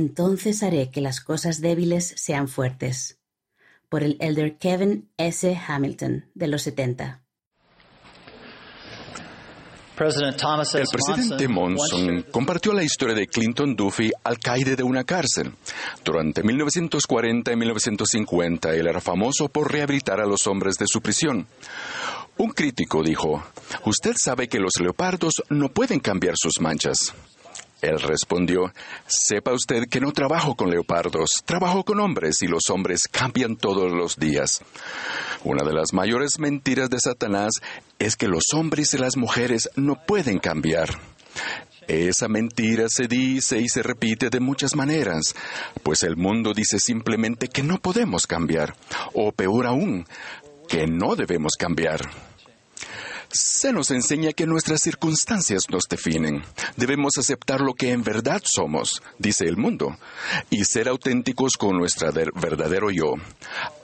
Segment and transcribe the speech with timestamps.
[0.00, 3.18] Entonces haré que las cosas débiles sean fuertes.
[3.90, 5.60] Por el elder Kevin S.
[5.68, 7.22] Hamilton, de los 70.
[9.98, 15.52] El presidente Monson compartió la historia de Clinton Duffy, alcaide de una cárcel.
[16.02, 21.46] Durante 1940 y 1950, él era famoso por rehabilitar a los hombres de su prisión.
[22.38, 23.44] Un crítico dijo,
[23.84, 27.12] Usted sabe que los leopardos no pueden cambiar sus manchas.
[27.82, 28.72] Él respondió,
[29.06, 33.90] Sepa usted que no trabajo con leopardos, trabajo con hombres y los hombres cambian todos
[33.90, 34.62] los días.
[35.44, 37.52] Una de las mayores mentiras de Satanás
[37.98, 40.90] es que los hombres y las mujeres no pueden cambiar.
[41.88, 45.34] Esa mentira se dice y se repite de muchas maneras,
[45.82, 48.76] pues el mundo dice simplemente que no podemos cambiar,
[49.12, 50.06] o peor aún,
[50.68, 52.00] que no debemos cambiar.
[53.32, 56.42] Se nos enseña que nuestras circunstancias nos definen.
[56.76, 59.96] Debemos aceptar lo que en verdad somos, dice el mundo,
[60.50, 63.14] y ser auténticos con nuestro verdadero yo.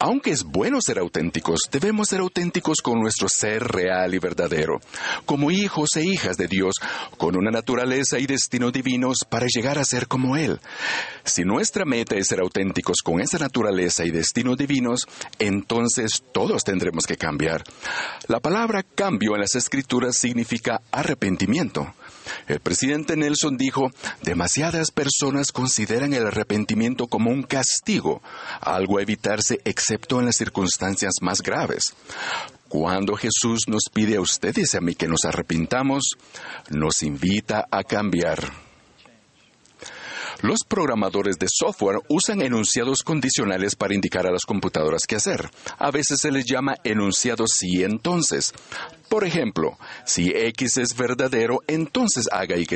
[0.00, 4.80] Aunque es bueno ser auténticos, debemos ser auténticos con nuestro ser real y verdadero,
[5.24, 6.74] como hijos e hijas de Dios,
[7.16, 10.60] con una naturaleza y destino divinos para llegar a ser como Él.
[11.26, 15.06] Si nuestra meta es ser auténticos con esa naturaleza y destino divinos,
[15.40, 17.64] entonces todos tendremos que cambiar.
[18.28, 21.92] La palabra cambio en las escrituras significa arrepentimiento.
[22.46, 23.90] El presidente Nelson dijo,
[24.22, 28.22] demasiadas personas consideran el arrepentimiento como un castigo,
[28.60, 31.92] algo a evitarse excepto en las circunstancias más graves.
[32.68, 36.16] Cuando Jesús nos pide a ustedes y a mí que nos arrepintamos,
[36.70, 38.65] nos invita a cambiar.
[40.42, 45.48] Los programadores de software usan enunciados condicionales para indicar a las computadoras qué hacer.
[45.78, 48.52] A veces se les llama enunciados si entonces.
[49.08, 52.66] Por ejemplo, si X es verdadero, entonces haga Y.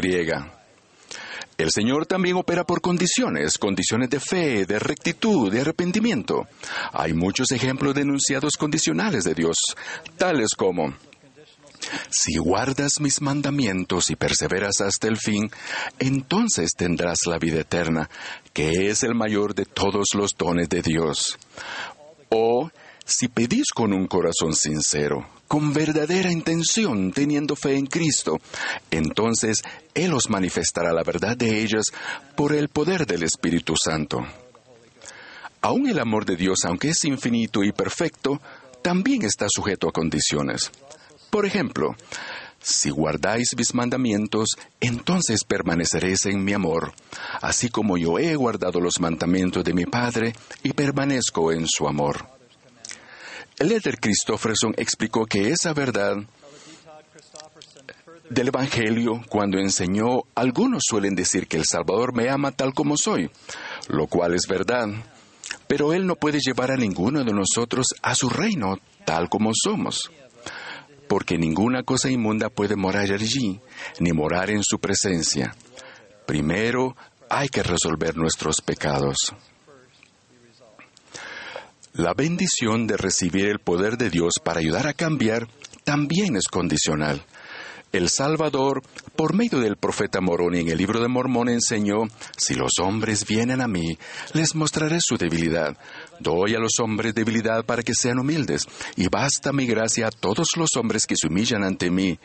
[1.59, 6.47] El Señor también opera por condiciones, condiciones de fe, de rectitud, de arrepentimiento.
[6.93, 9.57] Hay muchos ejemplos de enunciados condicionales de Dios,
[10.17, 10.95] tales como
[12.11, 15.51] si guardas mis mandamientos y perseveras hasta el fin,
[15.99, 18.09] entonces tendrás la vida eterna,
[18.53, 21.39] que es el mayor de todos los dones de Dios.
[22.29, 22.71] O
[23.05, 28.39] si pedís con un corazón sincero, con verdadera intención, teniendo fe en Cristo,
[28.91, 29.63] entonces
[29.95, 31.87] Él os manifestará la verdad de ellas
[32.37, 34.25] por el poder del Espíritu Santo.
[35.61, 38.41] Aún el amor de Dios, aunque es infinito y perfecto,
[38.81, 40.71] también está sujeto a condiciones.
[41.31, 41.95] Por ejemplo,
[42.61, 44.49] si guardáis mis mandamientos,
[44.81, 46.93] entonces permaneceréis en mi amor,
[47.41, 52.27] así como yo he guardado los mandamientos de mi Padre y permanezco en su amor.
[53.59, 56.17] El Eder Christofferson explicó que esa verdad
[58.29, 63.31] del Evangelio, cuando enseñó, algunos suelen decir que el Salvador me ama tal como soy,
[63.89, 64.89] lo cual es verdad,
[65.67, 70.11] pero Él no puede llevar a ninguno de nosotros a su reino tal como somos
[71.11, 73.61] porque ninguna cosa inmunda puede morar allí,
[73.99, 75.57] ni morar en su presencia.
[76.25, 76.97] Primero
[77.29, 79.17] hay que resolver nuestros pecados.
[81.95, 85.49] La bendición de recibir el poder de Dios para ayudar a cambiar
[85.83, 87.25] también es condicional.
[87.93, 88.83] El Salvador,
[89.17, 92.03] por medio del profeta Moroni en el libro de Mormón, enseñó,
[92.37, 93.99] si los hombres vienen a mí,
[94.33, 95.77] les mostraré su debilidad.
[96.21, 100.51] Doy a los hombres debilidad para que sean humildes, y basta mi gracia a todos
[100.57, 102.17] los hombres que se humillan ante mí.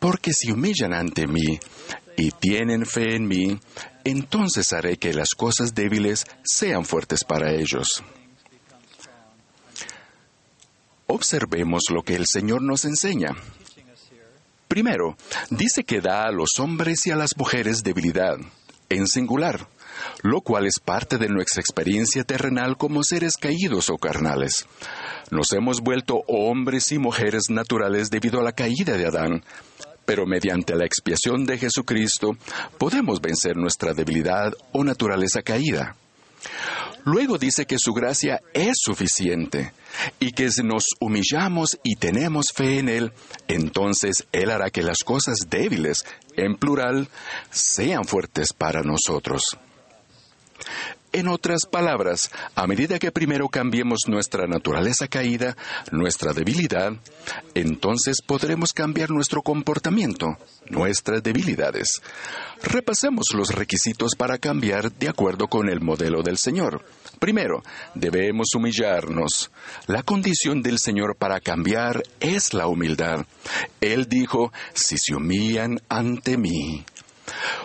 [0.00, 1.60] Porque si humillan ante mí
[2.16, 3.58] y tienen fe en mí,
[4.02, 8.02] entonces haré que las cosas débiles sean fuertes para ellos.
[11.06, 13.36] Observemos lo que el Señor nos enseña.
[14.74, 15.16] Primero,
[15.50, 18.38] dice que da a los hombres y a las mujeres debilidad,
[18.88, 19.68] en singular,
[20.24, 24.66] lo cual es parte de nuestra experiencia terrenal como seres caídos o carnales.
[25.30, 29.44] Nos hemos vuelto hombres y mujeres naturales debido a la caída de Adán,
[30.06, 32.36] pero mediante la expiación de Jesucristo
[32.76, 35.94] podemos vencer nuestra debilidad o naturaleza caída.
[37.04, 39.72] Luego dice que su gracia es suficiente
[40.18, 43.12] y que si nos humillamos y tenemos fe en Él,
[43.48, 46.04] entonces Él hará que las cosas débiles,
[46.36, 47.08] en plural,
[47.50, 49.56] sean fuertes para nosotros.
[51.14, 55.56] En otras palabras, a medida que primero cambiemos nuestra naturaleza caída,
[55.92, 56.92] nuestra debilidad,
[57.54, 60.36] entonces podremos cambiar nuestro comportamiento,
[60.68, 62.02] nuestras debilidades.
[62.64, 66.84] Repasemos los requisitos para cambiar de acuerdo con el modelo del Señor.
[67.20, 67.62] Primero,
[67.94, 69.52] debemos humillarnos.
[69.86, 73.24] La condición del Señor para cambiar es la humildad.
[73.80, 76.84] Él dijo, si se humillan ante mí.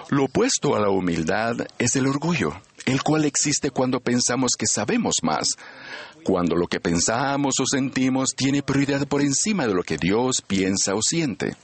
[0.09, 2.53] Lo opuesto a la humildad es el orgullo,
[2.85, 5.49] el cual existe cuando pensamos que sabemos más,
[6.23, 10.95] cuando lo que pensamos o sentimos tiene prioridad por encima de lo que Dios piensa
[10.95, 11.55] o siente.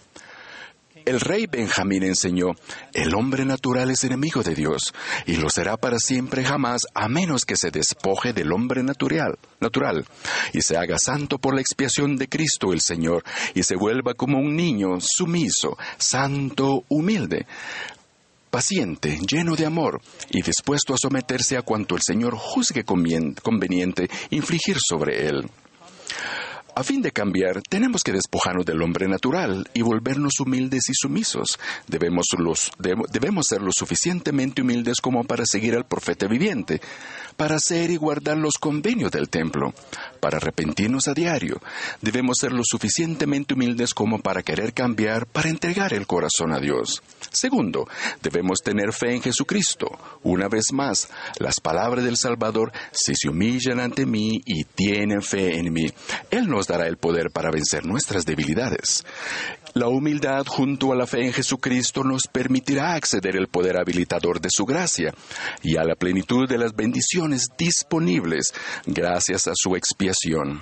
[1.05, 2.53] El rey Benjamín enseñó,
[2.91, 4.91] el hombre natural es enemigo de Dios
[5.27, 10.03] y lo será para siempre jamás a menos que se despoje del hombre natural, natural
[10.51, 13.23] y se haga santo por la expiación de Cristo el Señor
[13.53, 17.45] y se vuelva como un niño sumiso, santo, humilde
[18.55, 19.99] paciente, lleno de amor
[20.29, 25.49] y dispuesto a someterse a cuanto el Señor juzgue conveniente infligir sobre él.
[26.73, 31.59] A fin de cambiar, tenemos que despojarnos del hombre natural y volvernos humildes y sumisos.
[31.87, 32.27] Debemos,
[33.11, 36.79] debemos ser lo suficientemente humildes como para seguir al profeta viviente,
[37.37, 39.73] para hacer y guardar los convenios del templo,
[40.19, 41.61] para arrepentirnos a diario.
[42.01, 47.01] Debemos ser lo suficientemente humildes como para querer cambiar, para entregar el corazón a Dios.
[47.31, 47.87] Segundo,
[48.21, 49.87] debemos tener fe en Jesucristo.
[50.23, 51.09] Una vez más,
[51.39, 55.87] las palabras del Salvador, si se humillan ante mí y tienen fe en mí,
[56.31, 59.03] Él nos dará el poder para vencer nuestras debilidades.
[59.77, 64.47] La humildad junto a la fe en Jesucristo nos permitirá acceder al poder habilitador de
[64.49, 65.13] su gracia
[65.63, 68.53] y a la plenitud de las bendiciones disponibles
[68.85, 70.61] gracias a su expiación.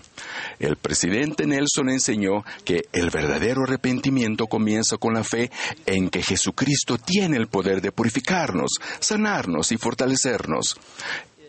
[0.58, 5.52] El presidente Nelson enseñó que el verdadero arrepentimiento comienza con la fe
[5.86, 10.76] en que Jesucristo tiene el poder de purificarnos, sanarnos y fortalecernos.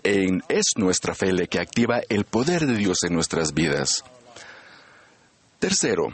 [0.02, 4.04] es nuestra fe la que activa el poder de Dios en nuestras vidas.
[5.58, 6.12] Tercero,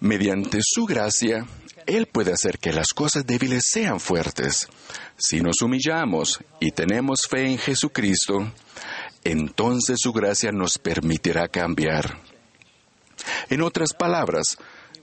[0.00, 1.46] Mediante su gracia,
[1.86, 4.68] Él puede hacer que las cosas débiles sean fuertes.
[5.16, 8.52] Si nos humillamos y tenemos fe en Jesucristo,
[9.24, 12.18] entonces su gracia nos permitirá cambiar.
[13.48, 14.58] En otras palabras,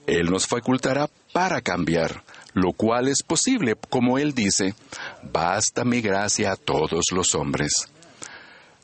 [0.05, 2.23] Él nos facultará para cambiar,
[2.53, 4.75] lo cual es posible, como Él dice,
[5.23, 7.89] basta mi gracia a todos los hombres.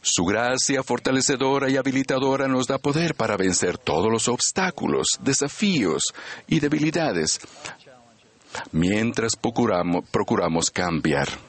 [0.01, 6.03] Su gracia fortalecedora y habilitadora nos da poder para vencer todos los obstáculos, desafíos
[6.47, 7.39] y debilidades,
[8.71, 11.48] mientras procuramos, cambiar.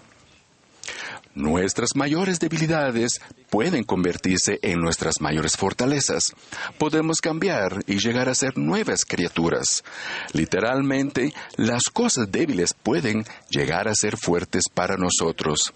[1.34, 6.32] Nuestras mayores debilidades pueden convertirse en nuestras mayores fortalezas.
[6.76, 9.84] Podemos cambiar y llegar a ser nuevas criaturas.
[10.32, 15.72] Literalmente, las cosas débiles pueden llegar a ser fuertes para nosotros.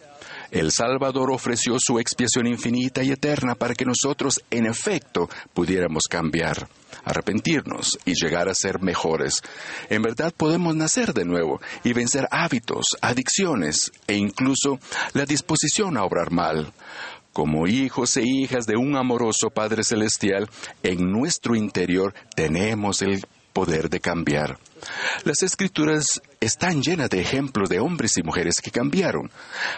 [0.50, 6.68] El Salvador ofreció su expiación infinita y eterna para que nosotros, en efecto, pudiéramos cambiar,
[7.04, 9.42] arrepentirnos y llegar a ser mejores.
[9.90, 14.78] En verdad podemos nacer de nuevo y vencer hábitos, adicciones e incluso
[15.12, 16.72] la disposición a obrar mal.
[17.32, 20.48] Como hijos e hijas de un amoroso Padre Celestial,
[20.84, 24.58] en nuestro interior tenemos el poder de cambiar.
[25.22, 29.30] Las escrituras están llenas de ejemplos de hombres y mujeres que cambiaron.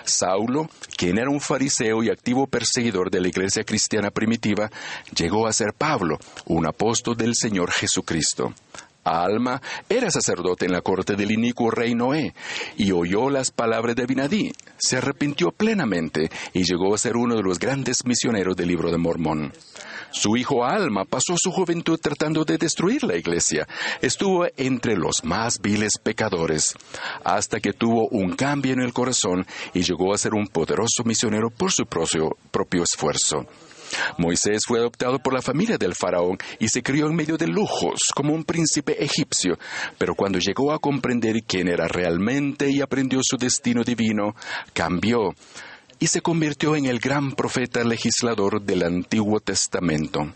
[0.03, 4.71] Saulo, quien era un fariseo y activo perseguidor de la iglesia cristiana primitiva,
[5.15, 8.53] llegó a ser Pablo, un apóstol del Señor Jesucristo.
[9.07, 12.35] Alma era sacerdote en la corte del inicuo rey Noé
[12.77, 17.43] y oyó las palabras de Binadí, se arrepintió plenamente y llegó a ser uno de
[17.43, 19.53] los grandes misioneros del libro de Mormón.
[20.11, 23.67] Su hijo Alma pasó su juventud tratando de destruir la iglesia.
[24.01, 26.75] Estuvo entre los más viles pecadores,
[27.23, 31.51] hasta que tuvo un cambio en el corazón y llegó a ser un poderoso misionero
[31.51, 33.47] por su propio, propio esfuerzo.
[34.19, 38.01] Moisés fue adoptado por la familia del faraón y se crió en medio de lujos
[38.15, 39.59] como un príncipe egipcio,
[39.99, 44.35] pero cuando llegó a comprender quién era realmente y aprendió su destino divino,
[44.73, 45.35] cambió
[45.99, 50.33] y se convirtió en el gran profeta legislador del Antiguo Testamento.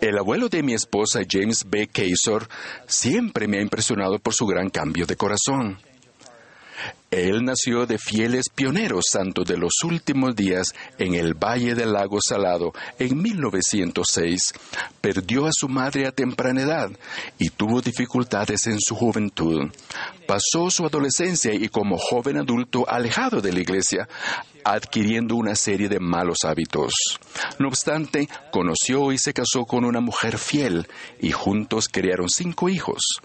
[0.00, 1.88] El abuelo de mi esposa, James B.
[1.88, 2.48] Kaiser,
[2.86, 5.78] siempre me ha impresionado por su gran cambio de corazón.
[7.10, 12.18] Él nació de fieles pioneros santos de los últimos días en el Valle del Lago
[12.20, 14.52] Salado en 1906.
[15.00, 16.90] Perdió a su madre a temprana edad
[17.38, 19.70] y tuvo dificultades en su juventud.
[20.26, 24.06] Pasó su adolescencia y como joven adulto alejado de la iglesia,
[24.72, 26.92] adquiriendo una serie de malos hábitos.
[27.58, 30.86] No obstante, conoció y se casó con una mujer fiel
[31.20, 33.20] y juntos criaron cinco hijos.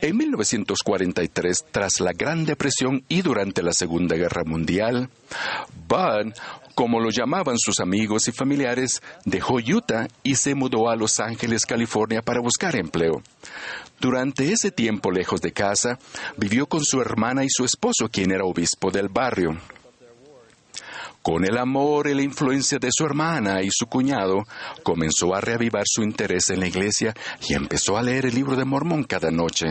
[0.00, 5.08] En 1943, tras la Gran Depresión y durante la Segunda Guerra Mundial,
[5.88, 6.32] Bud,
[6.74, 11.66] como lo llamaban sus amigos y familiares, dejó Utah y se mudó a Los Ángeles,
[11.66, 13.22] California, para buscar empleo.
[14.00, 15.98] Durante ese tiempo lejos de casa,
[16.36, 19.56] vivió con su hermana y su esposo, quien era obispo del barrio.
[21.24, 24.44] Con el amor y la influencia de su hermana y su cuñado,
[24.82, 27.14] comenzó a reavivar su interés en la iglesia
[27.48, 29.68] y empezó a leer el libro de Mormón cada noche.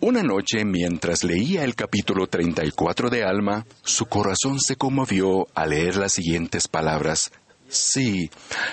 [0.00, 5.96] Una noche, mientras leía el capítulo 34 de Alma, su corazón se conmovió al leer
[5.96, 7.32] las siguientes palabras.
[7.68, 8.30] Sí,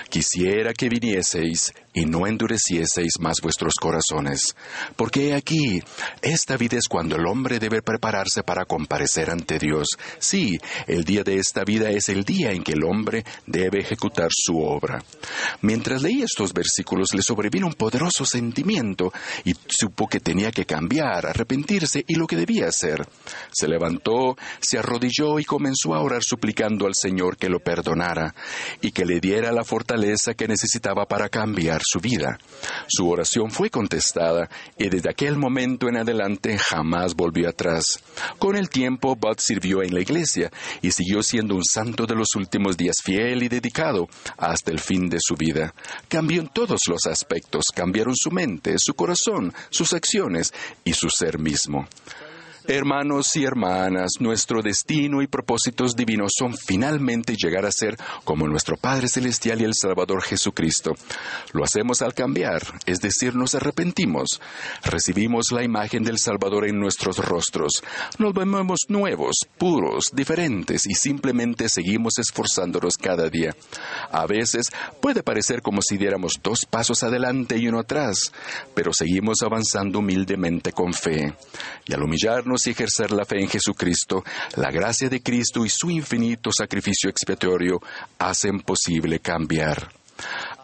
[0.08, 4.54] quisiera que vinieseis y no endurecieseis más vuestros corazones.
[4.96, 5.82] Porque aquí,
[6.20, 9.88] esta vida es cuando el hombre debe prepararse para comparecer ante Dios.
[10.18, 14.28] Sí, el día de esta vida es el día en que el hombre debe ejecutar
[14.30, 15.02] su obra.
[15.62, 19.10] Mientras leía estos versículos le sobrevino un poderoso sentimiento
[19.44, 23.08] y supo que tenía que cambiar, arrepentirse y lo que debía hacer.
[23.50, 28.34] Se levantó, se arrodilló y comenzó a orar suplicando al Señor que lo perdonara
[28.82, 32.38] y que le diera la fortaleza que necesitaba para cambiar su vida.
[32.88, 37.84] Su oración fue contestada y desde aquel momento en adelante jamás volvió atrás.
[38.38, 40.50] Con el tiempo, Bud sirvió en la iglesia
[40.82, 45.08] y siguió siendo un santo de los últimos días fiel y dedicado hasta el fin
[45.08, 45.74] de su vida.
[46.08, 50.52] Cambió en todos los aspectos, cambiaron su mente, su corazón, sus acciones
[50.84, 51.86] y su ser mismo.
[52.68, 58.76] Hermanos y hermanas, nuestro destino y propósitos divinos son finalmente llegar a ser como nuestro
[58.76, 60.94] Padre Celestial y el Salvador Jesucristo.
[61.52, 64.40] Lo hacemos al cambiar, es decir, nos arrepentimos,
[64.82, 67.84] recibimos la imagen del Salvador en nuestros rostros,
[68.18, 73.54] nos vemos nuevos, puros, diferentes y simplemente seguimos esforzándonos cada día.
[74.10, 78.32] A veces puede parecer como si diéramos dos pasos adelante y uno atrás,
[78.74, 81.32] pero seguimos avanzando humildemente con fe.
[81.86, 84.24] Y al humillarnos, y ejercer la fe en Jesucristo,
[84.56, 87.80] la gracia de Cristo y su infinito sacrificio expiatorio
[88.18, 89.90] hacen posible cambiar.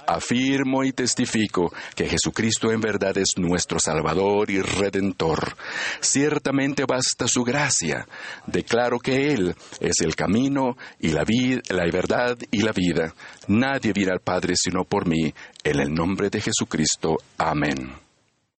[0.07, 5.57] Afirmo y testifico que Jesucristo en verdad es nuestro Salvador y Redentor.
[6.01, 8.07] Ciertamente basta su gracia.
[8.47, 11.25] Declaro que Él es el camino y la,
[11.69, 13.15] la verdad y la vida.
[13.49, 15.33] Nadie viene al Padre sino por mí.
[15.65, 17.19] En el nombre de Jesucristo.
[17.39, 17.93] Amén.